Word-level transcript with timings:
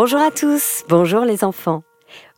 Bonjour 0.00 0.20
à 0.20 0.30
tous, 0.30 0.84
bonjour 0.88 1.24
les 1.24 1.42
enfants. 1.42 1.82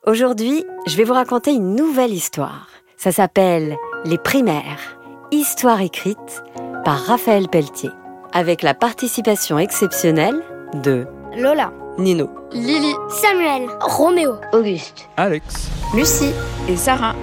Aujourd'hui, 0.07 0.65
je 0.87 0.97
vais 0.97 1.05
vous 1.05 1.13
raconter 1.13 1.53
une 1.53 1.75
nouvelle 1.75 2.11
histoire. 2.11 2.69
Ça 2.97 3.13
s'appelle 3.13 3.77
Les 4.07 4.17
primaires, 4.17 4.99
histoire 5.31 5.83
écrite 5.83 6.43
par 6.87 7.05
Raphaël 7.05 7.49
Pelletier, 7.49 7.91
avec 8.33 8.63
la 8.63 8.73
participation 8.73 9.59
exceptionnelle 9.59 10.43
de 10.83 11.07
Lola, 11.37 11.71
Nino, 11.99 12.31
Lily, 12.51 12.95
Samuel, 13.11 13.69
Roméo, 13.79 14.37
Auguste, 14.55 15.11
Alex, 15.19 15.69
Lucie 15.95 16.33
et 16.67 16.77
Sarah. 16.77 17.15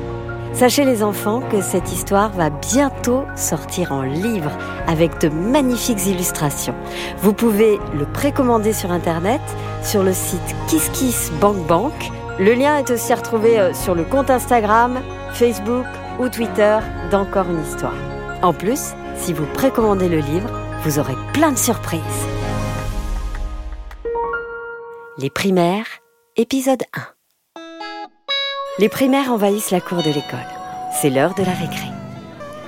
Sachez 0.58 0.86
les 0.86 1.04
enfants 1.04 1.42
que 1.52 1.62
cette 1.62 1.92
histoire 1.92 2.32
va 2.32 2.50
bientôt 2.50 3.26
sortir 3.36 3.92
en 3.92 4.02
livre 4.02 4.50
avec 4.88 5.22
de 5.22 5.30
magnifiques 5.30 6.08
illustrations. 6.08 6.74
Vous 7.20 7.32
pouvez 7.32 7.78
le 7.94 8.08
précommander 8.08 8.74
sur 8.74 8.92
internet 8.92 9.42
sur 9.84 10.02
le 10.02 10.14
site 10.14 10.56
KissKissBankBank. 10.68 11.94
Le 12.40 12.56
lien 12.56 12.80
est 12.80 12.90
aussi 12.90 13.14
retrouvé 13.14 13.60
euh, 13.60 13.72
sur 13.76 13.94
le 13.94 14.04
compte 14.04 14.32
Instagram, 14.32 15.00
Facebook 15.32 15.86
ou 16.20 16.28
Twitter 16.28 16.80
d'Encore 17.12 17.52
une 17.52 17.62
histoire. 17.62 17.94
En 18.42 18.52
plus, 18.52 18.96
si 19.16 19.34
vous 19.34 19.46
précommandez 19.54 20.10
le 20.10 20.22
livre, 20.22 20.50
vous 20.84 20.98
aurez 20.98 21.16
plein 21.34 21.52
de 21.52 21.58
surprises. 21.60 22.02
Les 25.20 25.30
primaires, 25.30 25.86
épisode 26.36 26.82
1. 26.96 27.02
Les 28.80 28.90
primaires 28.90 29.32
envahissent 29.32 29.72
la 29.72 29.82
cour 29.82 30.04
de 30.04 30.12
l'école. 30.12 30.57
C'est 31.00 31.12
l'heure 31.12 31.36
de 31.36 31.44
la 31.44 31.52
récré. 31.52 31.90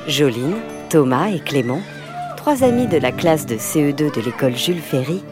Joline, 0.08 0.58
Thomas 0.90 1.30
et 1.30 1.40
Clément, 1.40 1.82
trois 2.38 2.64
amis 2.64 2.86
de 2.86 2.98
la 2.98 3.12
classe 3.12 3.48
de 3.48 3.56
CE2 3.56 4.14
de 4.14 4.22
l'école 4.22 4.56
Jules 4.56 4.82
Ferry, 4.82 5.24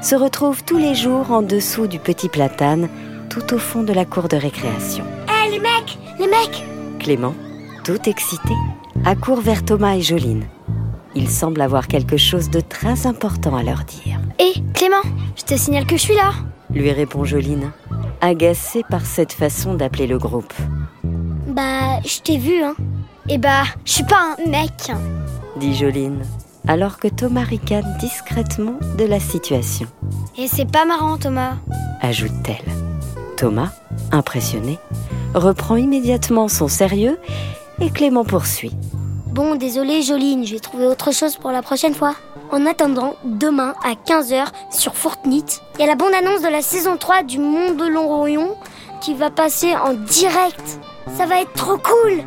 se 0.00 0.14
retrouvent 0.14 0.62
tous 0.62 0.78
les 0.78 0.94
jours 0.94 1.32
en 1.32 1.42
dessous 1.42 1.88
du 1.88 1.98
petit 1.98 2.28
platane, 2.28 2.88
tout 3.28 3.54
au 3.54 3.58
fond 3.58 3.82
de 3.82 3.92
la 3.92 4.04
cour 4.04 4.28
de 4.28 4.36
récréation. 4.36 5.04
Hé 5.26 5.50
les 5.50 5.58
mecs, 5.58 5.98
les 6.20 6.28
mecs 6.28 6.64
Clément, 7.00 7.34
tout 7.82 8.08
excité, 8.08 8.54
accourt 9.04 9.40
vers 9.40 9.64
Thomas 9.64 9.96
et 9.96 10.02
Joline. 10.02 10.46
Il 11.16 11.28
semble 11.28 11.60
avoir 11.60 11.88
quelque 11.88 12.16
chose 12.16 12.50
de 12.50 12.60
très 12.60 13.08
important 13.08 13.56
à 13.56 13.64
leur 13.64 13.82
dire. 13.82 14.20
Hé 14.38 14.62
Clément, 14.74 15.02
je 15.34 15.42
te 15.42 15.56
signale 15.56 15.86
que 15.86 15.96
je 15.96 16.02
suis 16.02 16.14
là. 16.14 16.30
Lui 16.70 16.92
répond 16.92 17.24
Joline, 17.24 17.72
agacée 18.20 18.84
par 18.88 19.04
cette 19.04 19.32
façon 19.32 19.74
d'appeler 19.74 20.06
le 20.06 20.18
groupe. 20.18 20.54
Bah, 21.54 22.00
je 22.04 22.18
t'ai 22.20 22.36
vu, 22.36 22.62
hein. 22.62 22.74
Et 23.28 23.38
bah, 23.38 23.62
je 23.84 23.92
suis 23.92 24.04
pas 24.04 24.34
un 24.38 24.50
mec. 24.50 24.72
dit 25.56 25.74
Joline, 25.74 26.24
alors 26.66 26.98
que 26.98 27.06
Thomas 27.08 27.42
ricane 27.44 27.96
discrètement 28.00 28.74
de 28.98 29.04
la 29.04 29.20
situation, 29.20 29.86
Et 30.36 30.48
c'est 30.48 30.70
pas 30.70 30.84
marrant, 30.84 31.16
Thomas. 31.16 31.52
ajoute-t-elle. 32.00 32.72
Thomas, 33.36 33.70
impressionné, 34.10 34.78
reprend 35.34 35.76
immédiatement 35.76 36.48
son 36.48 36.66
sérieux 36.68 37.18
et 37.80 37.90
Clément 37.90 38.24
poursuit. 38.24 38.72
Bon, 39.26 39.54
désolé, 39.54 40.02
Joline, 40.02 40.44
je 40.46 40.54
vais 40.54 40.60
trouver 40.60 40.86
autre 40.86 41.12
chose 41.12 41.36
pour 41.36 41.50
la 41.52 41.62
prochaine 41.62 41.94
fois. 41.94 42.14
En 42.50 42.66
attendant, 42.66 43.14
demain 43.24 43.74
à 43.84 43.94
15h 43.94 44.46
sur 44.70 44.94
Fortnite, 44.96 45.60
il 45.74 45.80
y 45.80 45.84
a 45.84 45.86
la 45.86 45.96
bande-annonce 45.96 46.42
de 46.42 46.48
la 46.48 46.62
saison 46.62 46.96
3 46.96 47.22
du 47.22 47.38
Monde 47.38 47.76
de 47.76 47.86
l'Orion 47.86 48.56
qui 49.00 49.14
va 49.14 49.30
passer 49.30 49.74
en 49.76 49.94
direct. 49.94 50.78
Ça 51.16 51.26
va 51.26 51.40
être 51.40 51.52
trop 51.52 51.76
cool 51.76 52.22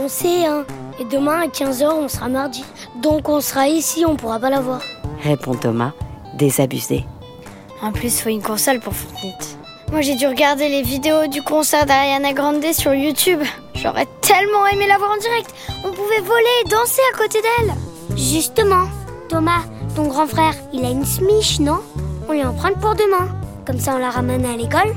On 0.00 0.08
sait, 0.08 0.46
hein. 0.46 0.64
Et 0.98 1.04
demain 1.04 1.40
à 1.42 1.46
15h, 1.46 1.84
on 1.92 2.08
sera 2.08 2.28
mardi. 2.28 2.64
Donc 3.02 3.28
on 3.28 3.40
sera 3.40 3.68
ici, 3.68 4.04
on 4.06 4.16
pourra 4.16 4.38
pas 4.38 4.50
la 4.50 4.60
voir. 4.60 4.80
Répond 5.22 5.54
Thomas, 5.54 5.92
désabusé. 6.34 7.04
En 7.82 7.92
plus, 7.92 8.20
faut 8.20 8.28
une 8.30 8.42
console 8.42 8.80
pour 8.80 8.94
Fortnite. 8.94 9.58
Moi, 9.90 10.00
j'ai 10.00 10.16
dû 10.16 10.26
regarder 10.26 10.68
les 10.68 10.82
vidéos 10.82 11.26
du 11.26 11.42
concert 11.42 11.86
d'Ariana 11.86 12.32
Grande 12.32 12.64
sur 12.72 12.94
YouTube. 12.94 13.40
J'aurais 13.74 14.06
tellement 14.22 14.66
aimé 14.72 14.86
la 14.86 14.98
voir 14.98 15.12
en 15.12 15.18
direct. 15.18 15.54
On 15.84 15.90
pouvait 15.90 16.20
voler 16.20 16.44
et 16.64 16.68
danser 16.68 17.02
à 17.12 17.16
côté 17.18 17.38
d'elle. 17.42 17.74
Justement, 18.16 18.86
Thomas, 19.28 19.62
ton 19.94 20.06
grand 20.08 20.26
frère, 20.26 20.54
il 20.72 20.84
a 20.84 20.90
une 20.90 21.04
smiche, 21.04 21.60
non? 21.60 21.80
On 22.28 22.32
lui 22.32 22.44
en 22.44 22.54
prend 22.54 22.72
pour 22.72 22.94
demain. 22.94 23.28
Comme 23.66 23.78
ça, 23.78 23.94
on 23.94 23.98
la 23.98 24.10
ramène 24.10 24.46
à 24.46 24.56
l'école 24.56 24.94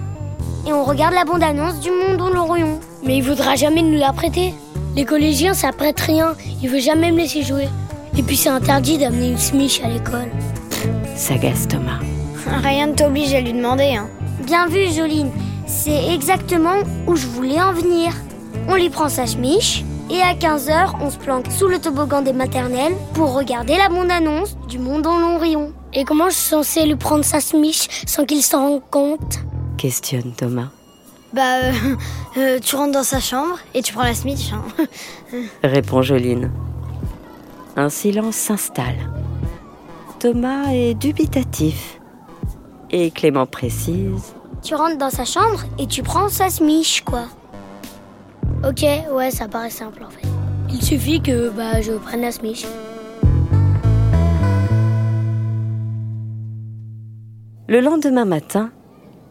et 0.66 0.74
on 0.74 0.84
regarde 0.84 1.13
la 1.13 1.25
bande-annonce 1.25 1.80
du 1.80 1.91
Monde 1.91 2.18
de 2.30 2.34
l'Orion. 2.34 2.80
Mais 3.03 3.18
il 3.18 3.24
voudra 3.24 3.56
jamais 3.56 3.81
nous 3.81 3.97
la 3.97 4.13
prêter. 4.13 4.53
Les 4.96 5.06
collégiens, 5.06 5.53
ça 5.53 5.72
prête 5.72 6.00
rien. 6.00 6.35
Il 6.62 6.69
veut 6.69 6.80
jamais 6.80 7.12
me 7.12 7.18
laisser 7.18 7.44
jouer. 7.44 7.68
Et 8.18 8.24
puis 8.24 8.35
c'est 8.35 8.50
interdit 8.50 8.97
d'amener 8.97 9.30
une 9.30 9.38
smiche 9.38 9.81
à 9.84 9.90
l'école. 9.90 10.31
S'agace 11.16 11.68
Thomas. 11.68 12.00
Rien 12.63 12.88
ne 12.88 12.94
t'oblige 12.94 13.34
à 13.34 13.41
lui 13.41 13.53
demander, 13.53 13.96
hein. 13.96 14.07
Bien 14.46 14.68
vu, 14.68 14.88
Joline. 14.91 15.31
C'est 15.66 16.13
exactement 16.13 16.78
où 17.06 17.16
je 17.16 17.28
voulais 17.28 17.62
en 17.62 17.74
venir. 17.74 18.13
On 18.69 18.75
lui 18.75 18.90
prend 18.90 19.09
sa 19.09 19.25
chemiche 19.25 19.84
et 20.09 20.22
à 20.22 20.34
15h, 20.34 20.94
on 21.02 21.09
se 21.09 21.18
planque 21.18 21.52
sous 21.52 21.68
le 21.68 21.80
toboggan 21.80 22.22
des 22.22 22.31
maternelles 22.31 22.96
pour 23.13 23.34
regarder 23.34 23.75
la 23.78 23.90
bande-annonce 23.90 24.56
du 24.69 24.80
Monde 24.80 25.06
en 25.06 25.19
long 25.19 25.38
rayon. 25.38 25.74
Et 25.94 26.06
comment 26.06 26.30
je 26.30 26.36
suis 26.36 26.50
censée 26.50 26.86
lui 26.86 26.96
prendre 26.96 27.25
sa 27.25 27.41
smiche 27.41 27.88
sans 28.06 28.25
qu'il 28.25 28.41
s'en 28.41 28.69
rende 28.69 28.81
compte? 28.90 29.40
Questionne 29.78 30.31
Thomas. 30.36 30.69
Bah, 31.33 31.57
euh, 31.63 31.71
euh, 32.38 32.59
tu 32.59 32.75
rentres 32.75 32.93
dans 32.93 33.03
sa 33.03 33.19
chambre 33.19 33.59
et 33.73 33.81
tu 33.81 33.93
prends 33.93 34.03
la 34.03 34.13
smiche. 34.13 34.53
hein. 34.53 34.63
Répond 35.63 36.01
Joline. 36.01 36.51
Un 37.75 37.89
silence 37.89 38.35
s'installe. 38.35 38.97
Thomas 40.19 40.71
est 40.71 40.93
dubitatif. 40.95 41.99
Et 42.89 43.11
Clément 43.11 43.45
précise. 43.45 44.33
Tu 44.63 44.73
rentres 44.73 44.97
dans 44.97 45.09
sa 45.09 45.25
chambre 45.25 45.63
et 45.77 45.85
tu 45.85 46.01
prends 46.01 46.29
sa 46.29 46.49
smiche, 46.49 47.03
quoi. 47.03 47.25
Ok, 48.67 48.83
ouais, 49.13 49.29
ça 49.29 49.47
paraît 49.47 49.69
simple 49.69 50.03
en 50.03 50.09
fait. 50.09 50.27
Il 50.69 50.81
suffit 50.81 51.21
que 51.21 51.49
bah, 51.49 51.81
je 51.81 51.91
prenne 51.94 52.21
la 52.21 52.31
smiche. 52.31 52.65
Le 57.67 57.81
lendemain 57.81 58.25
matin, 58.25 58.71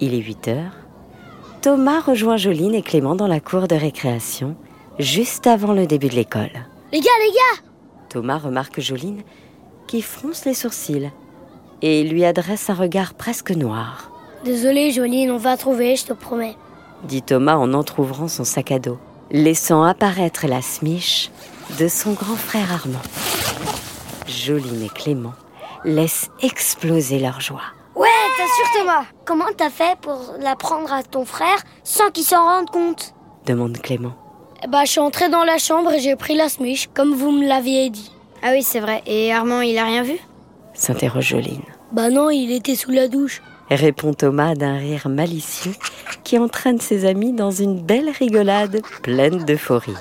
il 0.00 0.14
est 0.14 0.18
8 0.20 0.48
heures, 0.48 0.76
Thomas 1.66 1.98
rejoint 1.98 2.36
Joline 2.36 2.76
et 2.76 2.82
Clément 2.82 3.16
dans 3.16 3.26
la 3.26 3.40
cour 3.40 3.66
de 3.66 3.74
récréation, 3.74 4.54
juste 5.00 5.48
avant 5.48 5.72
le 5.72 5.88
début 5.88 6.06
de 6.06 6.14
l'école. 6.14 6.52
Les 6.92 7.00
gars, 7.00 7.10
les 7.26 7.32
gars 7.32 7.64
Thomas 8.08 8.38
remarque 8.38 8.80
Joline 8.80 9.22
qui 9.88 10.00
fronce 10.00 10.44
les 10.44 10.54
sourcils 10.54 11.10
et 11.82 12.04
lui 12.04 12.24
adresse 12.24 12.70
un 12.70 12.74
regard 12.74 13.14
presque 13.14 13.50
noir, 13.50 14.12
Désolé, 14.44 14.92
Joline, 14.92 15.32
on 15.32 15.38
va 15.38 15.56
trouver, 15.56 15.96
je 15.96 16.04
te 16.04 16.12
promets. 16.12 16.54
dit 17.02 17.22
Thomas 17.22 17.56
en 17.56 17.74
entr'ouvrant 17.74 18.28
son 18.28 18.44
sac 18.44 18.70
à 18.70 18.78
dos, 18.78 18.98
laissant 19.32 19.82
apparaître 19.82 20.46
la 20.46 20.62
smiche 20.62 21.32
de 21.80 21.88
son 21.88 22.12
grand 22.12 22.36
frère 22.36 22.70
Armand. 22.70 23.02
Joline 24.28 24.84
et 24.84 24.88
Clément 24.88 25.34
laissent 25.84 26.30
exploser 26.42 27.18
leur 27.18 27.40
joie. 27.40 27.75
Ouais, 28.46 28.52
t'assures, 28.62 28.80
Thomas 28.80 29.04
Comment 29.24 29.52
t'as 29.56 29.70
fait 29.70 29.98
pour 30.00 30.34
la 30.40 30.54
prendre 30.54 30.92
à 30.92 31.02
ton 31.02 31.24
frère 31.24 31.58
sans 31.82 32.10
qu'il 32.10 32.24
s'en 32.24 32.44
rende 32.44 32.70
compte 32.70 33.12
demande 33.44 33.78
Clément. 33.78 34.14
Bah, 34.68 34.84
je 34.84 34.90
suis 34.92 35.00
entrée 35.00 35.28
dans 35.28 35.44
la 35.44 35.58
chambre 35.58 35.92
et 35.92 36.00
j'ai 36.00 36.16
pris 36.16 36.34
la 36.34 36.48
smiche, 36.48 36.88
comme 36.94 37.14
vous 37.14 37.30
me 37.30 37.46
l'aviez 37.46 37.90
dit. 37.90 38.10
Ah 38.42 38.48
oui, 38.52 38.62
c'est 38.62 38.80
vrai. 38.80 39.02
Et 39.06 39.32
Armand, 39.32 39.60
il 39.60 39.78
a 39.78 39.84
rien 39.84 40.02
vu 40.02 40.18
s'interroge 40.76 41.28
Joline. 41.28 41.62
Bah 41.92 42.10
non, 42.10 42.30
il 42.30 42.52
était 42.52 42.74
sous 42.74 42.90
la 42.90 43.08
douche. 43.08 43.42
répond 43.70 44.12
Thomas 44.12 44.54
d'un 44.54 44.76
rire 44.76 45.08
malicieux 45.08 45.74
qui 46.24 46.38
entraîne 46.38 46.80
ses 46.80 47.04
amis 47.04 47.32
dans 47.32 47.50
une 47.50 47.80
belle 47.80 48.10
rigolade 48.10 48.82
pleine 49.02 49.44
d'euphorie. 49.44 49.94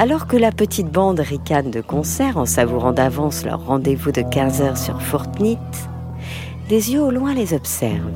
Alors 0.00 0.28
que 0.28 0.36
la 0.36 0.52
petite 0.52 0.92
bande 0.92 1.18
ricane 1.18 1.72
de 1.72 1.80
concert 1.80 2.36
en 2.36 2.46
savourant 2.46 2.92
d'avance 2.92 3.44
leur 3.44 3.66
rendez-vous 3.66 4.12
de 4.12 4.20
15h 4.20 4.76
sur 4.76 5.02
Fortnite, 5.02 5.58
des 6.68 6.92
yeux 6.92 7.02
au 7.02 7.10
loin 7.10 7.34
les 7.34 7.52
observent. 7.52 8.12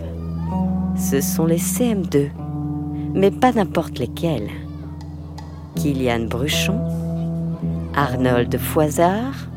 Ce 0.96 1.20
sont 1.20 1.44
les 1.44 1.58
CM2, 1.58 2.30
mais 3.14 3.32
pas 3.32 3.50
n'importe 3.50 3.98
lesquels. 3.98 4.48
Kylian 5.74 6.26
Bruchon, 6.26 6.78
Arnold 7.96 8.56
Foisard 8.58 9.48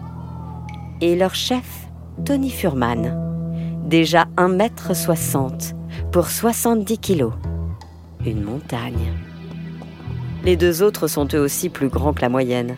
et 1.01 1.15
leur 1.15 1.35
chef, 1.35 1.87
Tony 2.25 2.49
Furman, 2.49 3.85
déjà 3.87 4.25
1m60 4.37 5.75
pour 6.11 6.27
70 6.27 6.97
kilos. 6.97 7.33
Une 8.25 8.41
montagne. 8.41 9.13
Les 10.45 10.55
deux 10.55 10.83
autres 10.83 11.07
sont 11.07 11.27
eux 11.33 11.39
aussi 11.39 11.69
plus 11.69 11.89
grands 11.89 12.13
que 12.13 12.21
la 12.21 12.29
moyenne, 12.29 12.77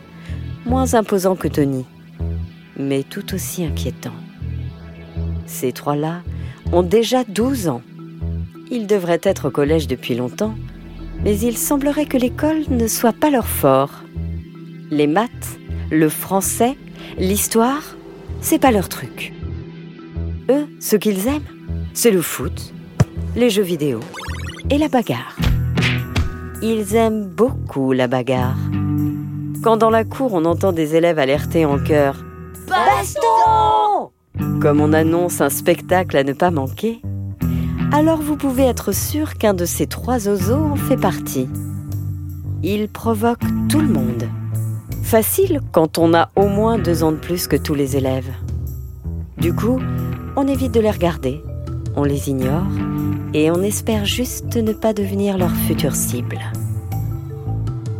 moins 0.66 0.94
imposants 0.94 1.36
que 1.36 1.48
Tony, 1.48 1.84
mais 2.76 3.04
tout 3.04 3.34
aussi 3.34 3.64
inquiétants. 3.64 4.10
Ces 5.46 5.72
trois-là 5.72 6.22
ont 6.72 6.82
déjà 6.82 7.24
12 7.24 7.68
ans. 7.68 7.82
Ils 8.70 8.86
devraient 8.86 9.20
être 9.22 9.48
au 9.48 9.50
collège 9.50 9.86
depuis 9.86 10.14
longtemps, 10.14 10.54
mais 11.22 11.38
il 11.38 11.56
semblerait 11.56 12.06
que 12.06 12.18
l'école 12.18 12.62
ne 12.68 12.86
soit 12.86 13.12
pas 13.12 13.30
leur 13.30 13.46
fort. 13.46 14.02
Les 14.90 15.06
maths, 15.06 15.58
le 15.90 16.08
français, 16.08 16.76
L'histoire, 17.16 17.96
c'est 18.40 18.60
pas 18.60 18.70
leur 18.70 18.88
truc. 18.88 19.32
Eux, 20.50 20.66
ce 20.80 20.96
qu'ils 20.96 21.26
aiment, 21.26 21.42
c'est 21.94 22.10
le 22.10 22.22
foot, 22.22 22.72
les 23.34 23.50
jeux 23.50 23.62
vidéo 23.62 24.00
et 24.70 24.78
la 24.78 24.88
bagarre. 24.88 25.36
Ils 26.60 26.96
aiment 26.96 27.28
beaucoup 27.28 27.92
la 27.92 28.08
bagarre. 28.08 28.56
Quand 29.62 29.76
dans 29.76 29.90
la 29.90 30.02
cour 30.02 30.34
on 30.34 30.44
entend 30.44 30.72
des 30.72 30.96
élèves 30.96 31.20
alerter 31.20 31.64
en 31.64 31.78
chœur 31.78 32.16
Baston 32.68 34.10
Comme 34.60 34.80
on 34.80 34.92
annonce 34.92 35.40
un 35.40 35.50
spectacle 35.50 36.16
à 36.16 36.24
ne 36.24 36.32
pas 36.32 36.50
manquer, 36.50 37.00
alors 37.92 38.20
vous 38.20 38.36
pouvez 38.36 38.64
être 38.64 38.90
sûr 38.90 39.34
qu'un 39.34 39.54
de 39.54 39.64
ces 39.64 39.86
trois 39.86 40.26
oiseaux 40.26 40.64
en 40.64 40.74
fait 40.74 40.96
partie. 40.96 41.48
Il 42.64 42.88
provoque 42.88 43.44
tout 43.68 43.80
le 43.80 43.88
monde. 43.88 44.28
Facile 45.04 45.60
quand 45.70 45.96
on 45.96 46.12
a 46.12 46.30
au 46.34 46.48
moins 46.48 46.76
deux 46.76 47.04
ans 47.04 47.12
de 47.12 47.18
plus 47.18 47.46
que 47.46 47.56
tous 47.56 47.74
les 47.74 47.96
élèves. 47.96 48.32
Du 49.36 49.54
coup, 49.54 49.78
on 50.34 50.48
évite 50.48 50.74
de 50.74 50.80
les 50.80 50.90
regarder, 50.90 51.40
on 51.94 52.02
les 52.02 52.28
ignore 52.28 52.66
et 53.34 53.50
on 53.50 53.62
espère 53.62 54.04
juste 54.04 54.56
ne 54.56 54.72
pas 54.72 54.92
devenir 54.92 55.38
leur 55.38 55.50
future 55.50 55.94
cible. 55.94 56.38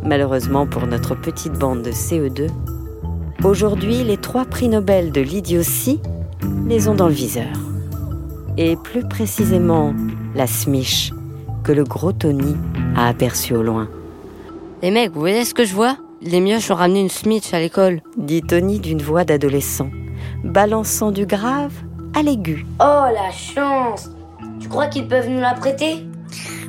Malheureusement 0.03 0.67
pour 0.67 0.87
notre 0.87 1.15
petite 1.15 1.53
bande 1.53 1.83
de 1.83 1.91
CE2, 1.91 2.49
aujourd'hui 3.45 4.05
les 4.05 4.17
trois 4.17 4.45
prix 4.45 4.69
Nobel 4.69 5.13
de 5.13 5.21
l'idiotie 5.21 6.01
les 6.67 6.89
ont 6.89 6.95
dans 6.95 7.09
le 7.09 7.15
viseur. 7.15 7.53
Et 8.57 8.77
plus 8.77 9.07
précisément 9.07 9.95
la 10.35 10.47
smiche 10.47 11.13
que 11.63 11.73
le 11.73 11.85
gros 11.85 12.13
Tony 12.13 12.57
a 12.97 13.09
aperçu 13.09 13.55
au 13.55 13.63
loin. 13.63 13.89
Les 14.83 14.91
mecs, 14.91 15.13
vous 15.13 15.21
voyez 15.21 15.45
ce 15.45 15.55
que 15.55 15.65
je 15.65 15.75
vois? 15.75 15.97
Les 16.23 16.41
mioches 16.41 16.71
ont 16.71 16.77
ramené 16.77 17.01
une 17.01 17.09
smiche 17.09 17.53
à 17.53 17.61
l'école. 17.61 18.01
Dit 18.17 18.43
Tony 18.43 18.81
d'une 18.81 19.03
voix 19.03 19.25
d'adolescent, 19.25 19.91
balançant 20.43 21.13
du 21.13 21.27
grave 21.27 21.73
à 22.15 22.23
l'aigu. 22.23 22.67
Oh 22.81 23.05
la 23.13 23.31
chance 23.31 24.11
Tu 24.61 24.69
crois 24.69 24.87
qu'ils 24.87 25.09
peuvent 25.09 25.29
nous 25.29 25.41
la 25.41 25.55
prêter 25.55 26.05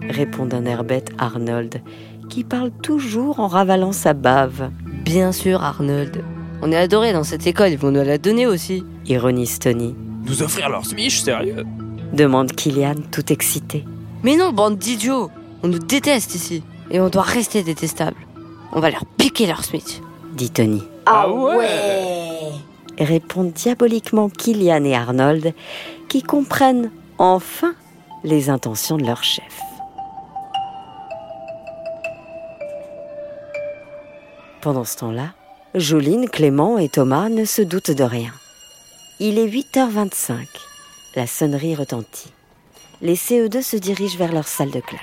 répond 0.08 0.46
d'un 0.46 0.66
air 0.66 0.84
bête 0.84 1.12
Arnold, 1.18 1.82
qui 2.30 2.44
parle 2.44 2.72
toujours 2.72 3.40
en 3.40 3.48
ravalant 3.48 3.92
sa 3.92 4.14
bave. 4.14 4.70
Bien 5.04 5.32
sûr, 5.32 5.64
Arnold. 5.64 6.24
On 6.62 6.72
est 6.72 6.78
adorés 6.78 7.14
dans 7.14 7.24
cette 7.24 7.48
école, 7.48 7.70
ils 7.70 7.78
vont 7.78 7.92
nous 7.92 8.04
la 8.04 8.18
donner 8.18 8.46
aussi. 8.46 8.84
Ironise 9.06 9.60
Tony. 9.60 9.96
Nous 10.26 10.44
offrir 10.44 10.70
leur 10.70 10.86
smiche, 10.86 11.22
sérieux 11.22 11.66
Demande 12.14 12.52
Kylian, 12.52 12.96
tout 13.12 13.32
excité. 13.32 13.86
Mais 14.24 14.36
non, 14.36 14.52
bande 14.52 14.78
d'idiots 14.78 15.30
On 15.64 15.68
nous 15.68 15.80
déteste 15.80 16.36
ici. 16.36 16.64
Et 16.92 17.00
on 17.00 17.10
doit 17.10 17.22
rester 17.22 17.64
détestable. 17.64 18.18
On 18.74 18.80
va 18.80 18.90
leur 18.90 19.06
piquer 19.06 19.48
leur 19.48 19.64
smiche. 19.64 20.02
Dit 20.34 20.50
Tony. 20.50 20.84
Ah 21.06 21.32
ouais 21.32 22.52
Répondent 23.00 23.54
diaboliquement 23.54 24.30
Kylian 24.30 24.84
et 24.84 24.96
Arnold, 24.96 25.54
qui 26.10 26.22
comprennent 26.22 26.92
enfin 27.18 27.74
les 28.24 28.50
intentions 28.50 28.98
de 28.98 29.06
leur 29.06 29.24
chef. 29.24 29.62
Pendant 34.62 34.84
ce 34.84 34.98
temps-là, 34.98 35.34
Joline, 35.76 36.30
Clément 36.30 36.78
et 36.78 36.90
Thomas 36.90 37.30
ne 37.30 37.46
se 37.46 37.62
doutent 37.62 37.92
de 37.92 38.04
rien. 38.04 38.34
Il 39.20 39.40
est 39.40 39.48
8h25. 39.48 40.48
La 41.16 41.28
sonnerie 41.28 41.76
retentit. 41.76 42.34
Les 43.02 43.16
CE2 43.16 43.62
se 43.62 43.78
dirigent 43.78 44.18
vers 44.18 44.34
leur 44.34 44.48
salle 44.48 44.72
de 44.72 44.82
classe. 44.82 45.00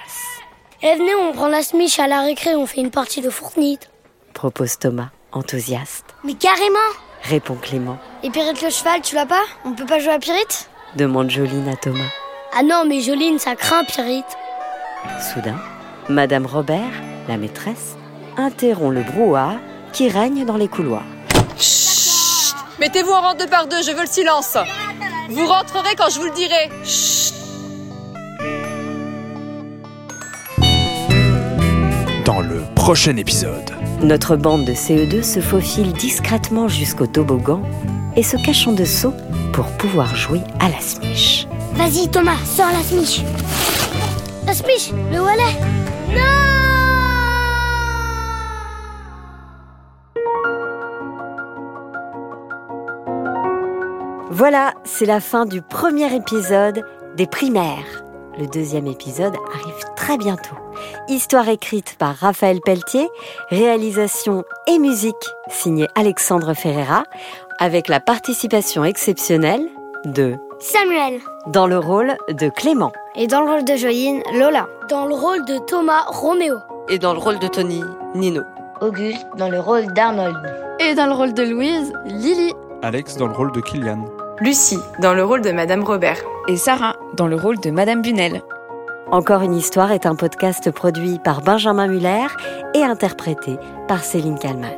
Eh 0.83 0.95
venez, 0.95 1.15
on 1.15 1.33
prend 1.33 1.49
la 1.49 1.63
smiche 1.63 1.99
à 1.99 2.07
la 2.07 2.21
récré, 2.21 2.55
on 2.55 2.67
fait 2.67 2.83
une 2.83 2.91
partie 2.91 3.23
de 3.23 3.31
Fortnite. 3.31 3.91
Propose 4.35 4.79
Thomas, 4.79 5.09
enthousiaste. 5.33 6.05
Mais 6.25 6.35
carrément 6.35 6.79
Répond 7.23 7.57
Clément. 7.57 7.99
Et 8.23 8.31
Pyrrhite 8.31 8.63
le 8.63 8.71
cheval, 8.71 9.01
tu 9.01 9.15
l'as 9.15 9.27
pas? 9.27 9.43
On 9.65 9.73
peut 9.73 9.87
pas 9.87 9.99
jouer 9.99 10.13
à 10.13 10.19
Pyrrhite 10.19 10.69
Demande 10.97 11.31
Joline 11.31 11.69
à 11.69 11.77
Thomas. 11.77 12.11
Ah 12.59 12.63
non, 12.63 12.85
mais 12.89 13.03
Joline, 13.03 13.39
ça 13.39 13.55
craint 13.55 13.85
Pyrrhite. 13.85 14.25
Soudain, 15.21 15.57
Madame 16.09 16.47
Robert, 16.47 16.91
la 17.29 17.37
maîtresse, 17.37 17.99
interrompt 18.39 18.95
le 18.95 19.03
brouhaha 19.03 19.57
qui 19.93 20.09
règne 20.09 20.47
dans 20.47 20.57
les 20.57 20.67
couloirs. 20.67 21.05
Mettez-vous 22.81 23.11
en 23.11 23.21
rang 23.21 23.35
deux 23.35 23.47
par 23.47 23.67
deux, 23.67 23.83
je 23.83 23.91
veux 23.91 24.01
le 24.01 24.07
silence. 24.07 24.57
Vous 25.29 25.47
rentrerez 25.47 25.97
quand 25.99 26.09
je 26.09 26.19
vous 26.19 26.25
le 26.25 26.33
dirai. 26.33 26.71
Dans 32.25 32.41
le 32.41 32.63
prochain 32.75 33.19
épisode. 33.19 33.71
Notre 34.01 34.37
bande 34.37 34.65
de 34.65 34.73
CE2 34.73 35.23
se 35.23 35.41
faufile 35.41 35.93
discrètement 35.93 36.69
jusqu'au 36.69 37.07
toboggan 37.07 37.61
et 38.17 38.23
se 38.23 38.39
cache 38.39 38.67
en 38.67 38.73
dessous 38.73 39.13
pour 39.53 39.67
pouvoir 39.77 40.15
jouer 40.17 40.41
à 40.59 40.71
la 40.71 40.81
smiche. 40.81 41.47
Vas-y 41.77 42.09
Thomas, 42.09 42.39
sors 42.45 42.73
la 42.73 42.83
smiche 42.83 43.23
La 44.47 44.55
smiche, 44.55 44.93
le 45.13 45.21
wallet 45.21 45.43
Voilà, 54.31 54.75
c'est 54.85 55.07
la 55.07 55.21
fin 55.21 55.47
du 55.47 55.63
premier 55.63 56.15
épisode 56.15 56.85
des 57.17 57.27
primaires. 57.27 58.05
Le 58.39 58.47
deuxième 58.47 58.87
épisode 58.87 59.35
arrive 59.55 59.85
très 59.97 60.19
bientôt. 60.19 60.57
Histoire 61.09 61.49
écrite 61.49 61.97
par 61.99 62.17
Raphaël 62.17 62.61
Pelletier, 62.65 63.09
réalisation 63.49 64.45
et 64.67 64.79
musique 64.79 65.15
signée 65.49 65.89
Alexandre 65.95 66.53
Ferreira, 66.53 67.05
avec 67.59 67.89
la 67.89 68.01
participation 68.01 68.85
exceptionnelle 68.85 69.67
de 70.05 70.37
Samuel 70.59 71.21
dans 71.49 71.67
le 71.67 71.79
rôle 71.79 72.17
de 72.31 72.49
Clément. 72.49 72.91
Et 73.15 73.27
dans 73.27 73.43
le 73.43 73.51
rôle 73.51 73.65
de 73.65 73.77
Joline, 73.77 74.23
Lola. 74.35 74.67
Dans 74.89 75.05
le 75.05 75.15
rôle 75.15 75.45
de 75.45 75.59
Thomas 75.67 76.05
Roméo. 76.07 76.57
Et 76.89 76.99
dans 76.99 77.13
le 77.13 77.19
rôle 77.19 77.39
de 77.39 77.47
Tony, 77.47 77.83
Nino. 78.15 78.43
Auguste 78.81 79.27
dans 79.37 79.51
le 79.51 79.61
rôle 79.61 79.93
d'Arnold. 79.93 80.37
Et 80.81 80.95
dans 80.95 81.07
le 81.07 81.13
rôle 81.13 81.35
de 81.35 81.43
Louise, 81.43 81.93
Lily. 82.07 82.55
Alex 82.83 83.17
dans 83.17 83.27
le 83.27 83.35
rôle 83.35 83.53
de 83.53 83.61
Kylian. 83.61 84.07
Lucie, 84.41 84.79
dans 85.01 85.13
le 85.13 85.25
rôle 85.25 85.43
de 85.43 85.53
Madame 85.53 85.85
Robert. 85.85 86.23
Et 86.49 86.57
Sarah, 86.57 86.97
dans 87.15 87.27
le 87.27 87.37
rôle 87.37 87.61
de 87.61 87.71
Madame 87.71 88.01
Bunel. 88.01 88.43
Encore 89.11 89.43
une 89.43 89.55
histoire 89.55 89.93
est 89.93 90.07
un 90.07 90.15
podcast 90.15 90.71
produit 90.71 91.19
par 91.23 91.43
Benjamin 91.43 91.87
Muller 91.87 92.27
et 92.75 92.83
interprété 92.83 93.59
par 93.89 94.03
Céline 94.03 94.39
Kallmann. 94.39 94.73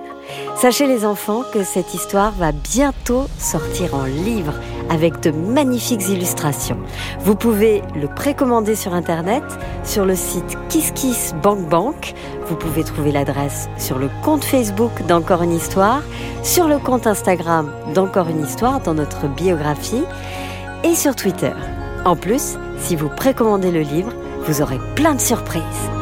Sachez 0.56 0.86
les 0.86 1.06
enfants 1.06 1.44
que 1.52 1.62
cette 1.62 1.94
histoire 1.94 2.32
va 2.32 2.52
bientôt 2.52 3.26
sortir 3.38 3.94
en 3.94 4.04
livre 4.04 4.52
avec 4.90 5.20
de 5.20 5.31
magnifiques 5.31 6.09
illustrations. 6.09 6.78
Vous 7.21 7.35
pouvez 7.35 7.83
le 7.95 8.09
précommander 8.09 8.75
sur 8.75 8.95
internet 8.95 9.42
sur 9.85 10.04
le 10.04 10.14
site 10.14 10.57
KissKissBankBank. 10.68 12.14
Vous 12.47 12.57
pouvez 12.57 12.85
trouver 12.85 13.12
l'adresse 13.12 13.68
sur 13.78 13.99
le 13.99 14.09
compte 14.23 14.45
Facebook 14.45 15.07
d'Encore 15.07 15.42
une 15.42 15.52
histoire, 15.52 16.02
sur 16.42 16.68
le 16.68 16.78
compte 16.78 17.07
Instagram 17.07 17.71
d'Encore 17.95 18.28
une 18.28 18.45
histoire 18.45 18.80
dans 18.80 18.95
notre 18.95 19.28
biographie 19.28 20.04
et 20.85 20.95
sur 20.95 21.16
Twitter. 21.16 21.52
En 22.04 22.16
plus, 22.16 22.57
si 22.78 22.97
vous 22.97 23.09
précommandez 23.09 23.71
le 23.71 23.80
livre, 23.80 24.12
vous 24.47 24.62
aurez 24.62 24.78
plein 24.95 25.14
de 25.14 25.21
surprises. 25.21 25.98